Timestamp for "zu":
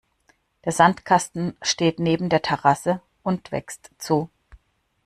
3.99-4.31